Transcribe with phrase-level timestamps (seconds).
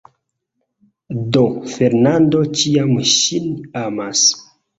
[1.37, 1.43] Do
[1.75, 3.53] Fernando ĉiam ŝin
[3.85, 4.27] amas.